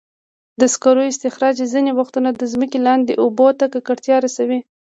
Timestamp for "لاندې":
2.87-3.13